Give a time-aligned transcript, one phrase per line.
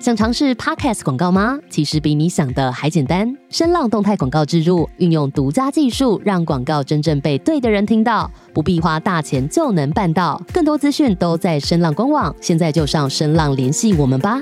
[0.00, 1.58] 想尝试 Podcast 广告吗？
[1.68, 3.36] 其实比你想的还简单。
[3.50, 10.42] 声浪动态广告植入，运用独家技术，让广告真正被对的人听到，不必花大钱就能办到。
[10.54, 14.40] 更多资讯都在声浪官网，现在就上声浪联系我们吧。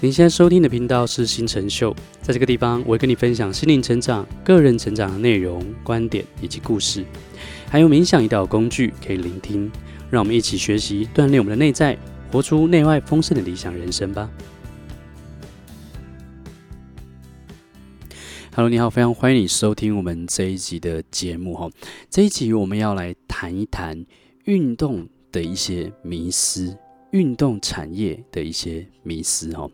[0.00, 7.04] 您现在收听的频道是新承秀，在这个地方，我会跟你分享心灵成长、个人成长的内容、观点以及故事，
[7.68, 9.70] 还有冥想一道工具可以聆听。
[10.08, 11.96] 让我们一起学习，锻炼我们的内在。
[12.32, 14.30] 活出内外丰盛的理想人生吧。
[18.56, 21.70] Hello，你好，非常欢迎你收听我们这一集的节目哈。
[22.08, 24.06] 这一集我们要来谈一谈
[24.44, 26.74] 运动的一些迷思，
[27.10, 29.68] 运动产业的一些迷思哈。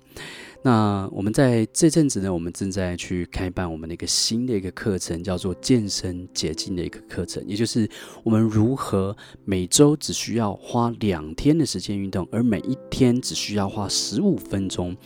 [0.62, 7.88] 那我们在这阵子呢，我们正在去开办我们的一个新的一个课程，叫做健身捷径的一个课程，也就是
[8.24, 14.96] 我们如何每周只需要花两天的时间运动，而每一天只需要花十五分钟，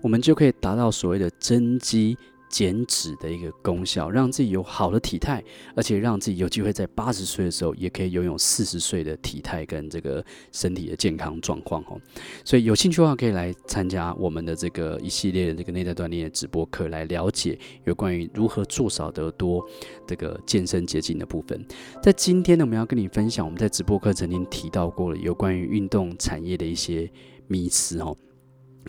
[0.00, 2.18] 我们就可以达到所谓的增肌。
[2.52, 5.42] 减脂的一个功效，让自己有好的体态，
[5.74, 10.22] 而且让自己有机会在八十岁的时候，也可以拥有四十岁的体态跟这个
[10.52, 11.98] 身体的健康状况哦。
[12.44, 19.66] 所以有兴趣的话，可以来参加我们的这个一系列的这个内在锻炼的直播课，来了解有关于如何做少得多
[20.06, 21.66] 这个健身捷径的部分。
[22.02, 27.10] 在今天呢，我们要跟你分享我们在直播课曾经提到过的有关于运动产业的一些
[27.48, 28.14] 迷思哦。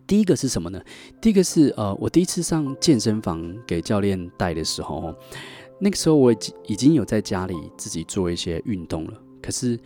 [0.05, 0.81] 第一个是什么呢？
[1.21, 5.15] 第一个是呃，我第一次上健身房给教练带的时候，
[5.79, 9.13] 那个时候我已经已经有在家里自己做一些运动了。
[9.41, 9.79] 可是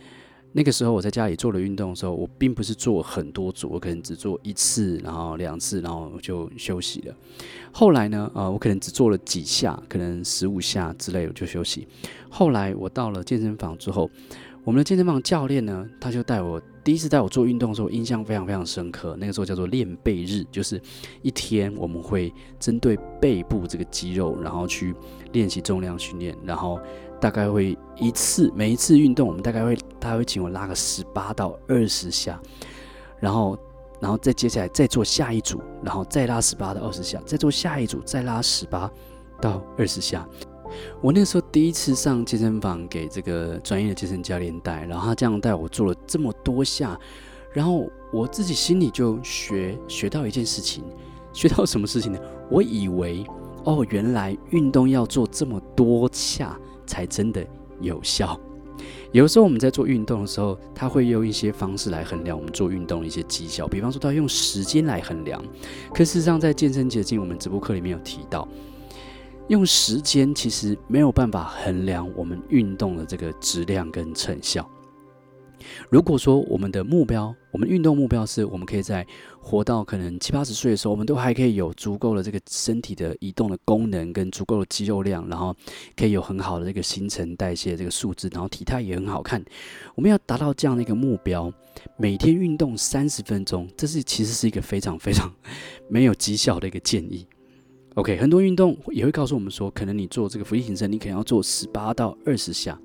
[0.52, 7.14] 那个时候我在家里做了运动的时候，我并不是做很多组，我可能只做一次，然后两次，然后我就休息了。
[7.70, 11.86] 后来呢，呃，我可能只做了几下，可能十五下之类，我就休息。
[12.28, 14.10] 后来我到了健身房之后，
[14.64, 16.60] 我们的健身房教练呢，他就带我。
[16.84, 19.16] 第一次带我做运动的时候，印象非常非常深刻。
[19.18, 20.80] 那个时候叫做练背日，就是
[21.22, 24.94] 一天我们会针对背部这个肌肉，然后去
[25.32, 26.80] 练习重量训练，然后
[27.20, 32.40] 大概会一次每一次运动，我们大概会他会请我拉个十八到二十下，
[33.20, 33.58] 然后
[34.00, 38.90] 然后再接下来再做下一组，然后再拉十八到二十下，再做下一组，再拉十八
[39.40, 40.26] 到二十下。
[41.00, 46.98] 我那时候第一次上健身房给这个专业的健身教练带，然后他这样带我做了这么多下，
[47.52, 50.84] 然后我自己心里就学学到一件事情，
[51.32, 52.18] 学到什么事情呢？
[52.50, 53.24] 我以为
[53.64, 57.46] 哦，原来运动要做这么多下才真的
[57.80, 58.38] 有效。
[59.10, 65.42] 有时候我们在做运动的时候，他会用一些方式来衡量我们做运动的一些绩效，比方说他用时间来衡量。
[65.92, 68.46] 可事实上，在健身捷径我们直播课里面有提到。
[69.48, 74.68] 用时间其实没有办法衡量我们运动的这个质量跟成效。
[75.90, 79.04] 如果说我们的目标，我们运动目标是我们可以在
[79.40, 85.54] 活到可能七八十岁的时候，我们都还可以有足够的这个身体的移动的功能跟足够的肌肉量，然后
[85.96, 89.42] 可以有很好的这个新陈代谢这个数字，然后体态也很好看。
[89.94, 91.52] 我们要达到这样的一个目标，
[91.96, 95.34] 每天运动三十分钟，这是其实是一个非常非常
[95.88, 97.26] 没有绩效的一个建议。
[97.98, 102.80] OK，很多运动也会告诉我们说，可能你做这个伏地挺身，你可能要做十八到二十下，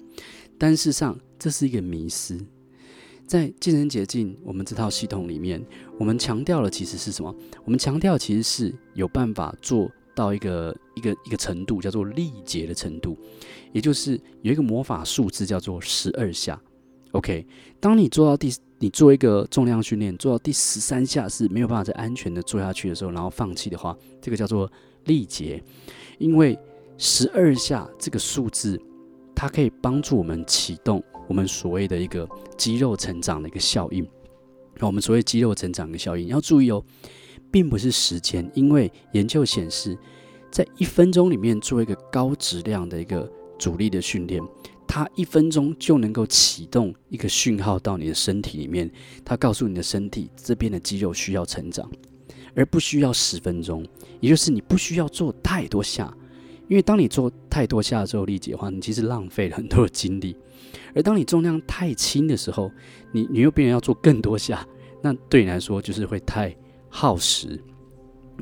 [0.57, 2.35] 但事实上这是一个迷思。
[3.27, 5.63] 在健身捷径我们这套系统里面，
[5.99, 7.33] 我们强调的其实是什么？
[7.63, 13.15] 我们强调其实是有办法做到一个一个一个程度，叫做力竭的程度，
[13.71, 16.59] 也就是有一个魔法数字叫做十二下。
[17.11, 17.45] OK，
[17.79, 24.69] 当你做到第你做一个重量训练做到第十三下是没有办法再安全的做下去的时候，然后放弃的话，这个叫做
[25.05, 25.63] 力竭，
[26.17, 26.57] 因为
[26.97, 28.79] 十二下这个数字，
[29.35, 32.27] 它可以帮助我们启动我们所谓的一个
[32.57, 34.07] 肌肉成长的一个效应。
[34.77, 36.83] 那我们所谓肌肉成长的效应，要注意哦，
[37.51, 39.97] 并不是时间，因为研究显示，
[40.51, 44.41] 在一分钟里面做一个高质量的一个阻力的训练，
[44.87, 48.89] 它一分钟就能够启动一个讯号到你的身体里面，
[49.23, 51.89] 它告诉你的身体这边的肌肉需要成长。
[52.55, 53.85] 而不需要十分钟，
[54.19, 56.13] 也就是你不需要做太多下，
[56.67, 60.35] 因为当你做太多下之后力竭的话，你其实浪费了很多的精力。
[60.95, 62.71] 而当你重量太轻的时候，
[63.11, 64.65] 你你又变成要做更多下，
[65.01, 66.55] 那对你来说就是会太
[66.89, 67.61] 耗时。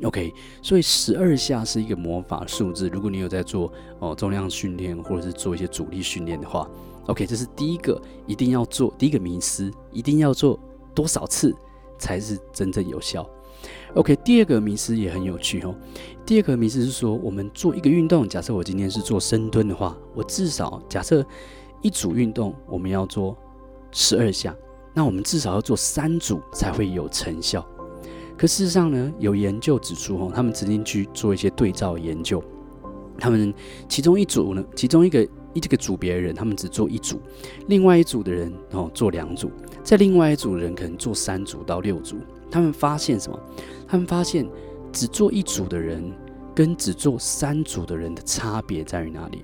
[0.02, 0.32] OK，
[0.62, 2.88] 所以十二下是一个魔法数字。
[2.88, 6.68] 如果你有在做哦重量训练或者是做一些阻力训练的话
[7.08, 10.58] ，OK，这是第一个一定要做，第一个迷思，一定要做
[10.94, 11.54] 多少次
[11.98, 13.28] 才是真正有效。
[13.94, 15.74] OK，第二个迷思也很有趣哦。
[16.24, 21.22] 第二个迷思是说，我们做一个运动，假设我今天是做深蹲的话，我至少假设
[21.82, 23.36] 一组运动我们要做
[23.90, 24.56] 十二下，
[24.94, 27.66] 那我们至少要做三组才会有成效。
[28.34, 32.42] 可事实上呢，有研究指出，哦，他们曾经去做一些对照研究，
[33.18, 33.52] 他们
[33.90, 35.22] 其中一组呢，其中一个
[35.52, 37.20] 一这个组别的人，他们只做一组，
[37.66, 39.50] 另外一组的人哦做两组，
[39.84, 42.16] 在另外一组的人可能做三组到六组。
[42.52, 43.40] 他们发现什么？
[43.88, 44.46] 他们发现
[44.92, 46.12] 只做一组的人
[46.54, 49.42] 跟只做三组的人的差别在于哪里？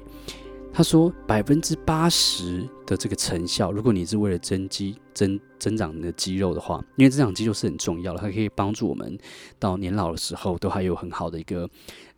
[0.71, 9.19] 他说，百分之八十的这个成效，如果你是为了增肌、增增长你的肌肉的话，因为增长肌肉是很重要的，它可以帮助我们
[9.59, 11.69] 到年老的时候都还有很好的一个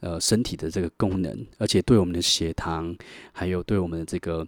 [0.01, 2.95] 呃身体的这个功能，而且对我们的血糖
[3.33, 4.47] 还有对我们的这个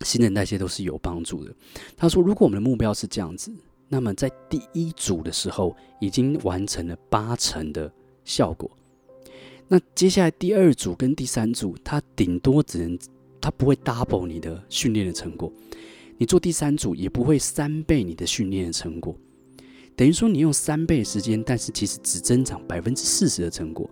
[0.00, 1.54] 新陈代谢都是有帮助的。
[1.98, 3.52] 他说，如果我们的目标是这样子，
[3.88, 7.92] 那么在第一组的时候已经完成了八成的
[8.24, 8.70] 效果，
[9.68, 12.98] 那接下来第二组跟第三组，它顶多只能。
[13.40, 15.52] 它不会 double 你的训练的成果，
[16.16, 19.14] 你做第三组也不会三倍你的训练的成果，
[19.94, 23.86] 等于说你用三倍的时间，但是其实只增长百分之四十的成果。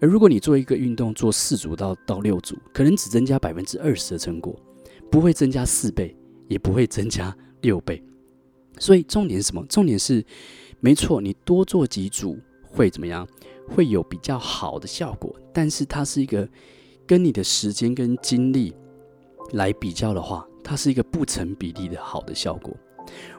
[0.00, 4.58] 而如果你做一个运动做四组到到六组，可能只增加百分之二十的成果，
[5.10, 6.16] 不会增加四倍，
[6.48, 8.02] 也不会增加六倍。
[8.78, 9.64] 所以重点是什么？
[9.68, 10.24] 重点是，
[10.80, 13.26] 没错，你多做几组会怎么样？
[13.68, 16.48] 会有比较好的效果，但是它是一个
[17.06, 18.74] 跟你的时间跟精力。
[19.52, 22.76] 来比较的话，它是一个不成比例的好的效果。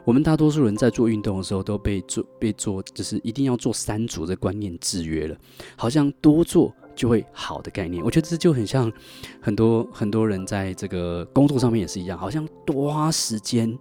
[0.06, 5.36] 我们大多数人在做运动的时候，都被做被做，就是一定要做三组的观念制约了，
[5.76, 8.02] 好像多做就会好的概念。
[8.02, 8.90] 我觉得这就很像
[9.38, 13.78] 很多很多人在这个工作上面也是一样，好像多花时间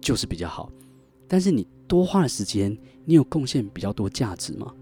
[0.00, 0.68] 就是比较好。
[1.32, 4.74] 但是你多花的时间，你有贡献比较多价值吗？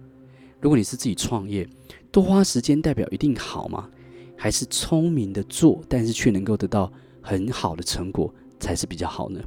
[0.63, 1.69] 如果你是自己创业，
[2.11, 3.87] 多花时间代表一定好吗？
[4.35, 6.91] 还是聪明的做，但是却能够得到
[7.21, 9.39] 很好的成果，才是比较好呢。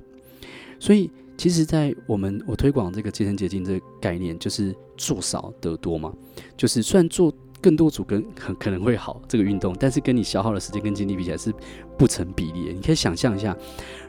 [0.80, 6.14] 所以，其实，在我们我推广这个健身捷径这个概念，就是做少得多嘛。
[6.56, 11.54] 就是虽然做更多组跟很可能会好这个运动，但是跟你消耗的时间跟精力比起来是
[11.98, 12.74] 不成比例的。
[12.74, 13.56] 你可以想象一下，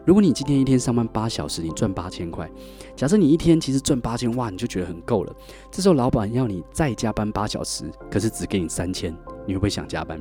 [0.05, 2.51] 如果你今天一天上班八小时，你赚八千块。
[2.97, 5.35] 假设你一天其实赚八千，哇，你就觉得很够了。
[5.71, 9.15] 这时候老板要你再加班八小时，可是只给你三千，
[9.47, 10.21] 你会不会想加班？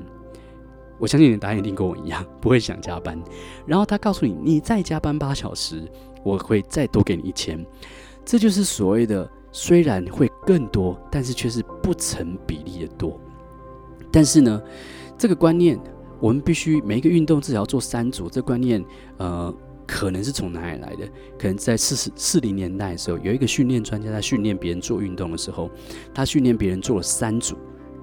[1.00, 3.20] 我相信你的答案一定跟我一样，不会想加班。
[3.66, 5.90] 然后他告诉你，你再加班八小时，
[6.24, 7.66] 我会再多给你一千。
[8.24, 13.20] 这就是所谓的，虽然会更多，但是却是不成比例的多。
[14.12, 14.62] 但是呢，
[15.18, 15.80] 这个观念，
[16.20, 18.30] 我们必须每一个运动至少要做三组。
[18.30, 18.84] 这观念，
[19.18, 19.54] 呃，
[19.88, 21.08] 可能是从哪里来的？
[21.38, 25.70] 可能在四十四零年代的时候，有一个训练专家在训练别人做运动的时候，
[26.14, 27.58] 他训练别人做了三组。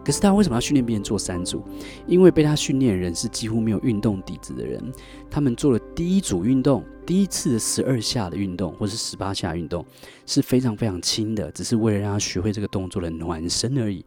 [0.08, 1.62] 可是他为什么要训练别人做三组？
[2.06, 4.82] 因为被他训练的人是几乎没有运动底子的人，
[5.30, 9.84] 他们做了第一组运动，第一次的十二下的运动或是十八下运动
[10.24, 14.02] 是非常非常轻的，只是为了让他学会这个动作的暖身而已，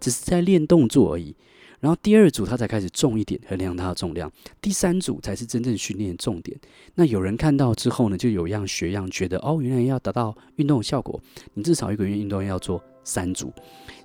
[0.00, 1.32] 只是在练动作而已。
[1.78, 4.28] 然后第二组他才开始重一点，衡量他的重量，
[4.60, 6.58] 第三组才是真正训练重点。
[6.96, 11.20] 那有人看到之后呢，就有样学样，觉得哦，原来要达到运动效果，
[11.52, 13.52] 你至少一个月运动要做三组，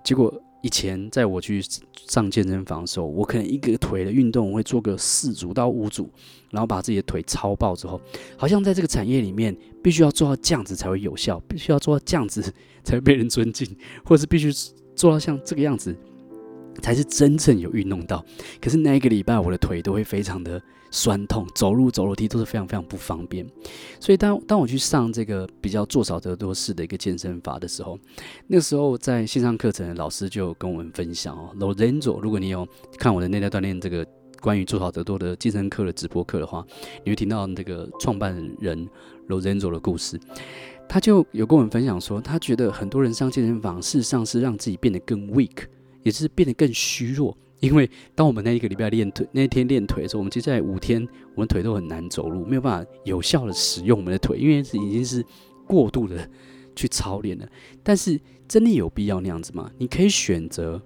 [0.03, 0.31] 结果。
[0.61, 1.63] 以前在我去
[2.07, 6.09] 上健身房的时候，我可能一个腿的运动我会做个四组到五组，
[6.49, 7.99] 然后把自己的腿超爆之后，
[8.37, 12.41] 好像在这个产业里面必须要做到这样子才会有效，必须要做到这样子
[12.83, 13.67] 才会被人尊敬，
[14.03, 14.51] 或是必须
[14.95, 15.95] 做到像这个样子。
[16.79, 18.23] 才是真正有运动到，
[18.61, 23.45] 可是那一个礼拜我的腿都会非常的酸痛，走路走楼梯都是非常非常不方便。
[23.99, 27.99] 所以当当我去上这个比较做少得多式的一个健身法的时候，
[28.47, 32.67] 那个时候在线上课程的老师就跟我们分享哦，Lorenzo，如果你有
[32.97, 34.05] 看我的内在锻炼这个
[34.41, 36.65] 关于做少得多的健身课的直播课的话，
[37.03, 38.87] 你会听到这个创办人
[39.27, 40.19] Lorenzo 的故事。
[40.87, 45.65] 他就有跟我们分享说，他觉得很多人上健身房事实上是让自己变得更 weak。
[46.09, 55.23] 也是变得更虚弱，因为当我们那一个礼拜练腿，那一天练腿的时候，我们接下来五天，我们腿都很难走路，没有办法有效的使用我们的腿，因为是已经是
[55.67, 56.27] 过度的
[56.75, 57.47] 去操练了。
[57.83, 59.69] 但是真的有必要那样子吗？
[59.77, 60.81] 你可以选择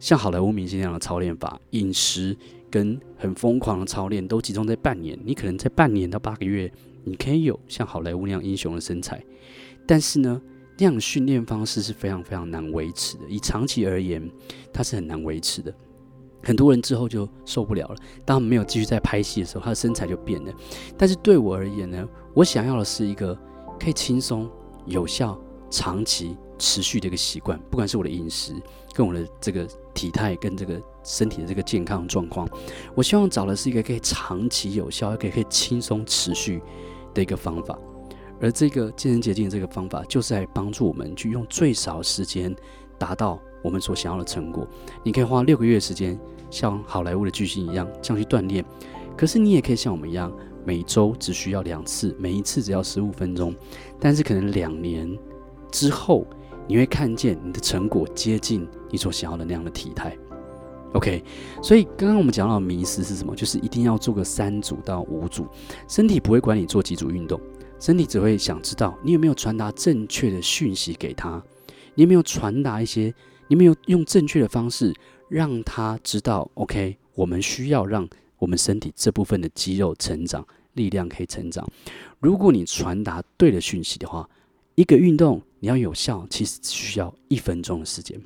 [0.00, 2.36] 像好莱坞明星那样的操练法，饮食
[2.68, 6.72] 跟很疯狂的操练都集中在半年，你可能在半年到八个月，
[7.04, 9.22] 你可以有像好莱坞那样英雄的身材。
[9.86, 10.42] 但是呢，
[10.76, 14.30] 这样训练方式是非常非常难维持的，以长期而言，
[14.72, 15.74] 它是很难维持的。
[16.42, 20.52] 很多人之后就受不了了，当没有继续在拍戏的时候，他的身材就变了。
[20.96, 23.36] 但是对我而言呢，我想要的是一个
[23.80, 24.48] 可以轻松、
[24.84, 25.36] 有效、
[25.70, 28.52] 长期、持续的一个习惯，不管是我的饮食、
[28.92, 32.48] 跟我的这个体态、跟这个身体的这个健康状况，
[32.94, 36.62] 我希望找的是一个可以长期有效、可以可以轻松持续
[37.12, 37.76] 的一个方法。
[38.40, 42.54] 而这个健身捷径这个方法，就是来帮助我们去用最少时间
[42.98, 44.66] 达到我们所想要的成果。
[45.02, 46.18] 你可以花六个月时间，
[46.50, 48.64] 像好莱坞的巨星一样这样去锻炼。
[49.16, 50.30] 可是你也可以像我们一样，
[50.64, 53.54] 每周只需要两次，每一次只要十五分钟。
[53.98, 55.10] 但是可能两年
[55.70, 56.26] 之后，
[56.68, 60.16] 你会看见你的成果接近你所想要的那样的体态。
[60.92, 61.22] OK，
[61.62, 63.34] 所以刚刚我们讲到的迷思是什么？
[63.34, 65.46] 就是一定要做个三组到五组，
[65.88, 67.40] 身体不会管你做几组运动。
[67.78, 71.42] 身体只会想知道你有没有传达正确的讯息给他，
[71.94, 73.14] 你有没有传达一些，
[73.48, 74.94] 你有没有用正确的方式
[75.28, 81.68] 让他知道，OK，我们需要让我们身体这部分的肌肉成长，力量可以成长。
[82.18, 84.28] 如果你传达对的讯息的话，
[84.74, 88.20] 一个运动你要有效，其实只需要一分钟的时间。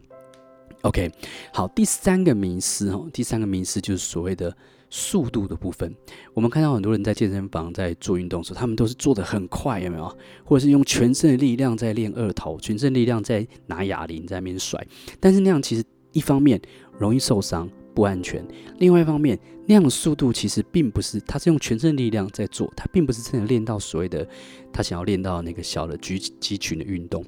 [0.82, 1.10] OK，
[1.52, 4.56] 好，第三个迷思哦，第三个迷思就是所谓的。
[4.90, 5.94] 速度的部分，
[6.34, 10.18] 我们看到很多人在健身房在做运动的时候，他们都是做得很快，有没有？
[10.44, 14.84] 或者是用全身的力量在练二头，全身力量在拿哑铃在那边甩。
[15.20, 16.60] 但是那样其实一方面
[16.98, 18.42] 容易受伤，不安全；
[18.78, 24.26] 另外一方面，那样的速度其实并不是他是用全身力量在做，他并不是真的练到所谓的
[24.72, 27.24] 他想要练到那个小的肌肌群的运动。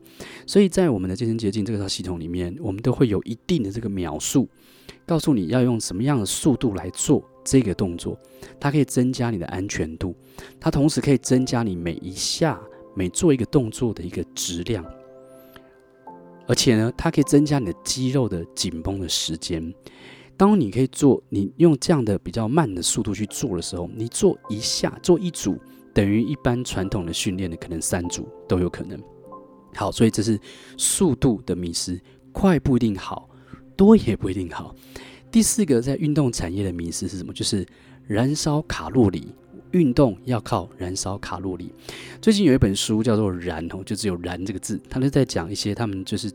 [0.48, 4.48] 所以在我们的健身捷径这套系统里面，我们都会有一定的这个秒数，
[5.06, 7.22] 告诉你要用什么样的速度来做。
[7.44, 8.18] 这个动作，
[8.60, 10.14] 它可以增加你的安全度，
[10.60, 12.60] 它同时可以增加你每一下
[12.94, 14.84] 每做一个动作的一个质量，
[16.46, 19.72] 而且呢，它可以增加你的肌肉的紧绷的时间。
[20.36, 25.56] 当你可以做，你用这样的比较慢的速度去做的时候，你做一下做一组，
[25.94, 29.00] 等于一般传统的训练的可能三组都有可能。
[29.74, 30.40] 好，所以这是
[30.76, 32.00] 速度的迷失，
[32.32, 33.28] 快不一定好，
[33.76, 34.74] 多也不一定好。
[35.32, 37.32] 第四个在运动产业的迷思是什么？
[37.32, 37.66] 就是
[38.06, 39.34] 燃烧卡路里，
[39.70, 41.72] 运动要靠燃烧卡路里。
[42.20, 46.30] 最近有一本书叫做《燃》哦，就只有“燃”这个字，他就在讲一些他们就是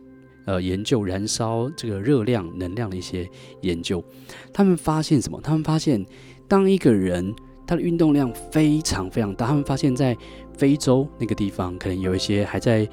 [0.46, 3.30] 呃研究燃烧这个热量能量的一些
[3.62, 4.04] 研究。
[4.52, 5.40] 他们发现什么？
[5.42, 6.04] 他们发现
[6.48, 7.32] 当一个人
[7.68, 10.18] 他的运动量非常非常大，他们发现在
[10.58, 12.90] 非洲那个地方，可能有一些还在。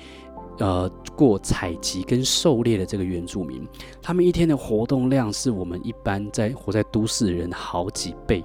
[0.58, 3.66] 呃，过采集跟狩猎的这个原住民，
[4.00, 8.44] 他们一天的活动量是我们一般在活在都市的人好几倍。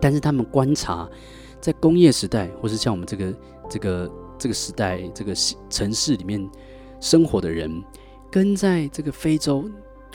[0.00, 1.08] 但是他们观察，
[1.60, 3.34] 在工业时代，或是像我们这个
[3.68, 5.34] 这个这个时代，这个
[5.68, 6.48] 城市里面
[7.00, 7.82] 生活的人，
[8.30, 9.68] 跟在这个非洲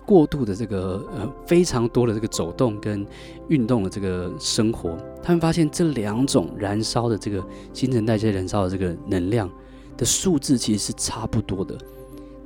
[0.06, 3.06] 过度的这个呃非常多的这个走动跟
[3.50, 9.52] 运动的这个生活，他们发现这两种燃烧的这个新陈代谢燃烧的这个能量。
[9.98, 11.78] 的数字其实是差不多的。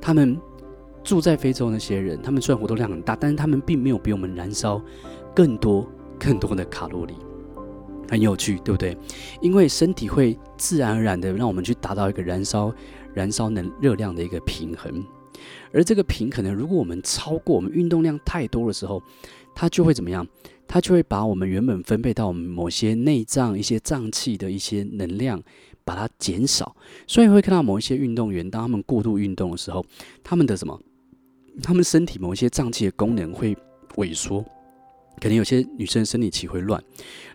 [0.00, 0.38] 他们
[1.02, 4.80] 住在非洲那些人，他们虽然活动量很大，但是他们并没有比我们燃烧
[5.34, 5.86] 更多
[6.18, 7.14] 更多的卡路里。
[8.10, 8.96] 很有趣，对不对？
[9.42, 12.72] 因为身体会自然而然的让我们去达到一个燃烧
[13.12, 15.04] 燃烧能热量的一个平衡。
[15.72, 19.02] 而这个平衡呢，如果我们超过我们运动量太多的时候，
[19.54, 20.26] 它就会怎么样？
[20.66, 25.42] 它就会把我们原本分配到我们某些内脏、一些脏器的一些能量。
[25.88, 26.76] 把它减少，
[27.06, 29.82] 所以会看到某一些运动员，当他们过度运动的时候，
[30.22, 30.78] 他们的什么？
[31.62, 33.56] 他们身体某一些脏器的功能会
[33.96, 34.44] 萎缩，
[35.18, 36.78] 可能有些女生生理期会乱，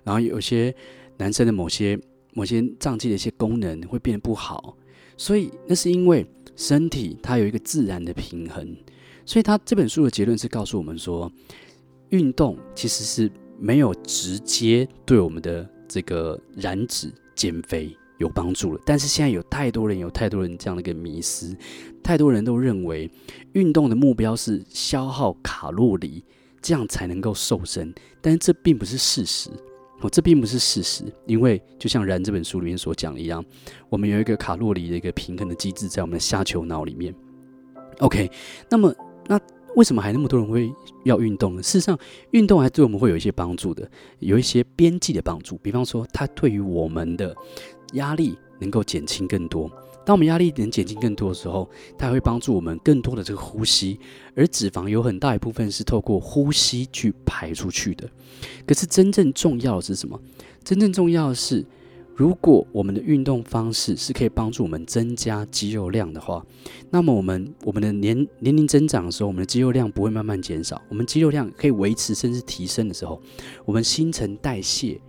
[0.03, 0.71] 然后有些
[1.17, 1.99] 男生的某些
[2.33, 4.77] 某些脏器的一些功能会变得不好，
[5.17, 6.23] 所以那是因为
[6.55, 8.77] 身体它有一个自然的平衡，
[9.25, 11.31] 所以他这本书的结论是告诉我们说，
[12.09, 17.97] 运动其实是没有直接对我们的这个燃脂减肥。
[18.23, 21.53] 有帮助了，但是现在有太多人，有太多人这样的一个迷思，
[22.01, 23.11] 太多人都认为
[23.51, 26.23] 运动的目标是消耗卡路里，
[26.61, 29.49] 这样才能够瘦身，但是这并不是事实
[29.99, 33.43] 哦，这并不是事实，因为就像《燃》这本书里面所讲的一样，
[33.89, 37.13] 我们有一个卡路里的一个平衡的机制在我们的下丘脑里面。
[37.99, 38.31] OK，
[38.69, 38.95] 那么
[39.27, 39.37] 那
[39.75, 40.71] 为什么还那么多人会
[41.03, 41.61] 要运动呢？
[41.61, 41.99] 事实上，
[42.31, 43.89] 运动还对我们会有一些帮助的，
[44.19, 47.35] 有一些边际的帮助，比方说它对于我们的。
[47.93, 49.69] 压力能够减轻更多。
[50.05, 53.97] 当我们压力能减轻更多的时候，它会帮助我们更多的这个呼吸。
[54.35, 58.09] 而脂肪有很大一部分是透过呼吸去排出去的。
[58.67, 60.19] 可是真正重要的是什么？
[60.61, 61.65] 真正重要的是，
[62.15, 66.45] 如果我们的运动方式是可以帮助我们增加肌肉量的话，
[66.89, 70.81] 那么我们我们的年年龄增长的时候，我们的肌肉量不会慢慢减少。
[70.89, 73.21] 我们肌肉量可以维持甚至提升的时候，
[73.63, 74.99] 我们新陈代谢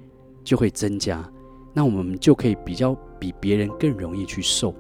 [0.45, 1.29] 就会增加。
[1.75, 4.75] 那我们就可以比较比别人更容易去瘦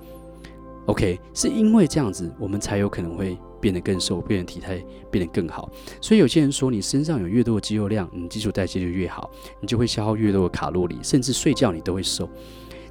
[0.86, 1.20] ，OK？
[1.34, 5.68] 是因为这样子，我们才有可能会变得更瘦，变得体态变得更好。
[6.00, 12.28] 所以有些人说，你身上有越多的肌肉量，你基础代谢就越好，你就会消耗越多的卡路里，甚至睡觉你都会瘦。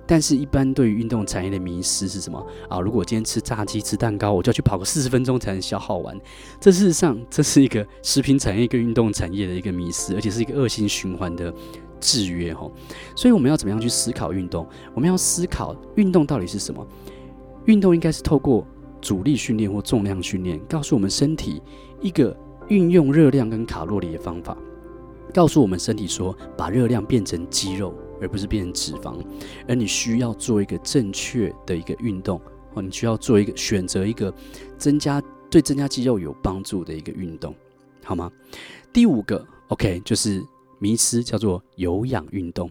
[0.05, 2.77] 但是，一般对于运动产业的迷思是什么啊？
[2.81, 6.19] 如果今天吃炸鸡、吃蛋糕，我就要去跑个四十分钟才能消耗完。
[6.59, 11.53] 这事实上，这是一个食品产业跟运动产业的一个迷思，而且是一个恶性循环的
[12.03, 12.69] 制约哈。
[13.15, 14.67] 所以，我们要怎么样去思考运动？
[14.93, 16.85] 我们要思考运动到底是什么？
[17.65, 18.67] 运动应该是透过
[19.01, 21.61] 阻力训练或重量训练，告诉我们身体
[22.01, 22.35] 一个
[22.67, 24.57] 运用热量跟卡路里的方法，
[25.33, 27.93] 告诉我们身体说，把热量变成肌肉。
[28.21, 29.17] 而不是变成脂肪，
[29.67, 32.39] 而你需要做一个正确的一个运动
[32.73, 34.33] 哦，你需要做一个选择一个
[34.77, 37.53] 增加对增加肌肉有帮助的一个运动，
[38.01, 38.31] 好吗？
[38.93, 40.41] 第五个 OK 就是
[40.83, 42.69] 迷思，叫做有氧运动。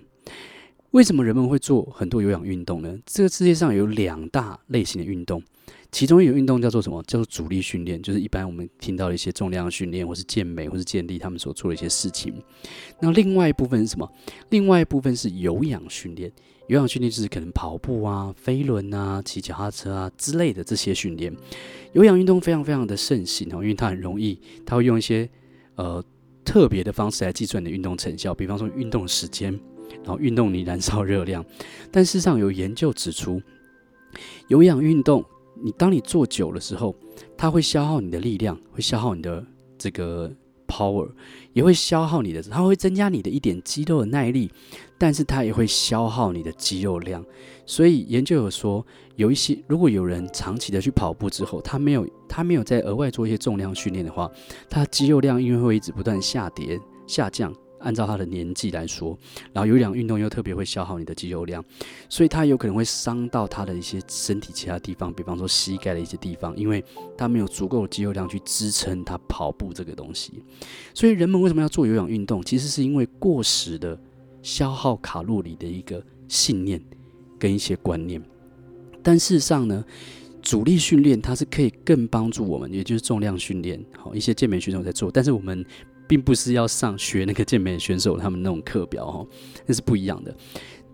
[0.90, 2.98] 为什么人们会做很多有氧运动呢？
[3.06, 5.42] 这个世界上有两大类型的运动。
[5.90, 7.02] 其中一种运动叫做什么？
[7.04, 12.34] 叫做阻力训练，就是一般我们听到的一些重量训练，或是健美，或是健力，他们所做的一些事情。
[13.00, 14.06] 那另外一部分是什么？
[14.50, 16.30] 另外一部分是有氧训练。
[16.68, 21.34] 有氧训练就是可能跑步啊、飞轮啊、骑脚踏车啊之类的这些训练。
[21.92, 25.28] 有氧运动非常非常的盛行哦，因为它很容易，它会用一些
[25.76, 26.02] 呃
[26.44, 29.52] 特别的方式来计算你的运动成效，比方说运动时间，
[30.04, 31.44] 然后运动你燃烧热量。
[31.90, 33.40] 但事实上有研究指出，
[34.48, 35.24] 有氧运动。
[35.64, 36.96] 你当你做久的时候，
[37.36, 39.46] 它会消耗你的力量，会消耗你的
[39.78, 40.28] 这个
[40.72, 41.06] power，
[41.52, 44.50] 也会消耗你的，它会增加你的一点肌肉的耐力，
[44.96, 47.22] 但是它也会消耗你的肌肉量。
[47.66, 48.84] 所以研究有说，
[49.16, 54.30] 有一些如果有人长期的去跑步之后，他没有他没有再额外做一些重量训练的话，
[54.70, 57.54] 他肌肉量因为会一直不断下跌下降。
[57.82, 59.18] 按照他的年纪来说，
[59.52, 61.64] 然后有氧运动又特别会消耗你的肌肉量，
[62.08, 66.84] 所以他有可能会伤到他的一些身体其他地方，比方说膝盖的一些地方，因为
[67.16, 70.42] 他没有足够的肌肉量去支撑他跑步这个东西。
[70.94, 72.42] 所以人们为什么要做有氧运动？
[72.42, 74.00] 其实是因为过时的
[74.42, 76.80] 消耗卡路里的一个信念
[77.38, 78.22] 跟一些观念。
[79.02, 79.84] 但事实上呢，
[80.40, 85.64] 阻力训练它是可以更帮助我们，也就是重量训练，好，一些健美选手在做，但是我们。
[86.06, 89.26] 并不是要上学那个健美选手他们那种课表哈，
[89.66, 90.34] 那是不一样的。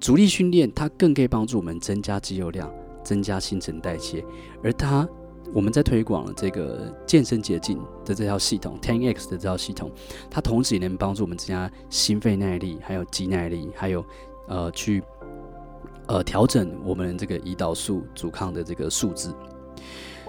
[0.00, 4.24] 阻力训练它更可以帮助我们增加肌肉量，增加新陈代谢。
[4.62, 5.08] 而它
[5.52, 9.90] 我们在推广这个健身捷径的这套系统 Ten X 的这套系统，
[10.30, 14.04] 它同时也能帮助我们增加心肺耐力，还有肌耐力，还有
[14.46, 15.02] 呃去
[16.06, 19.34] 呃调整我们这个胰岛素阻抗的这个数字。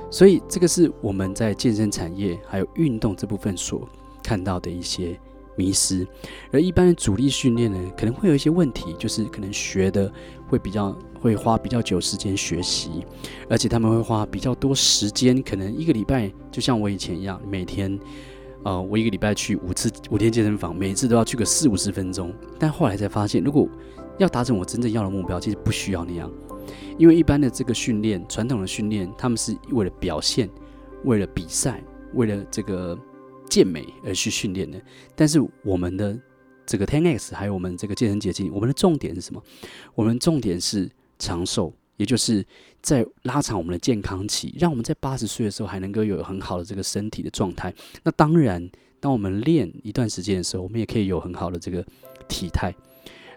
[0.09, 3.87] 所以这个是我们在健身产业还有运动这部分所。
[4.23, 5.19] 看到的一些
[5.55, 6.07] 迷失，
[6.51, 10.09] 而一般的阻力训练呢，可能会有一些问题，就是可能学的
[10.47, 13.05] 会比较会花比较久时间学习，
[13.49, 17.99] 而且他们会花比较多时间，可能一个礼拜，就像我以前一样，每天，
[18.63, 22.33] 呃，我一个礼拜去五次五天健身房，每次都要去个四五十分钟。
[22.57, 23.67] 但后来才发现，如果
[24.17, 26.31] 要达成我真正要的目标，其实不需要那样，
[26.97, 30.49] 因为一般的这个训练，传统的训练，他们是为了表现，
[31.03, 32.97] 为了比赛，为了这个。
[33.49, 34.79] 健美而去训练的，
[35.15, 36.17] 但是我们的
[36.65, 39.41] 这个 Ten X 还有我们这个健身捷径，我们的重点是什么？
[39.95, 42.45] 我们重点是长寿，也就是
[42.81, 47.73] 在拉长我们的健康期，让我们在八十岁的时候还能够有很好的这个身体的状态。
[48.03, 51.83] 那当然，当我们练一段时间的时候，我们也可以有很好的这个
[52.27, 52.73] 体态，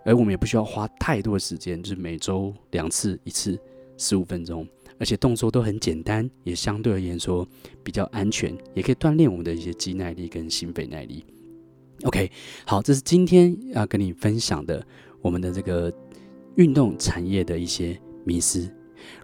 [0.04, 3.58] 而我们也不需要花太多的时间，就是每周两次，一次
[3.96, 4.68] 十五分钟。
[5.02, 7.44] 而且动作都很简单，也相对而言说
[7.82, 11.24] 比较安全，也可以锻炼我们的一些肌耐力跟心肺耐力。
[12.04, 12.30] OK，
[12.64, 14.86] 好，这是今天要跟你分享的
[15.20, 15.92] 我们的这个
[16.54, 18.72] 运动产业的一些迷思。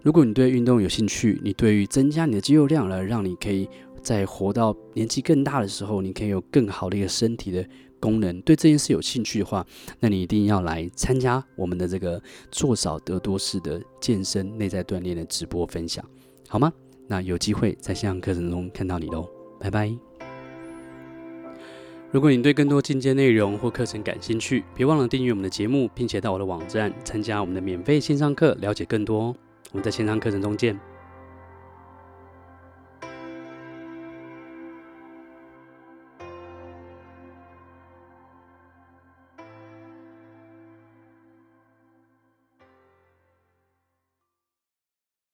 [0.03, 3.65] 如果你对运动有兴趣，你对于增加你的肌肉量了，让你可以
[4.03, 7.65] 在活到年纪更大的时候，你可以有更好的一个身体的。
[7.99, 9.65] 功能对这件事有兴趣的话，
[9.99, 16.03] 那你一定要来参加我们的这个做少得多式的健身内在锻炼的直播分享，
[16.47, 16.71] 好吗？
[17.07, 19.27] 那有机会在线上课程中看到你喽，
[19.59, 19.91] 拜拜。
[22.11, 29.35] 如果你对更多进阶内容或课程感兴趣，别忘了订阅我们的节目，并且到我的网站参加我们的免费线上课，了解更多哦。
[29.71, 30.79] 我们在线上课程中见。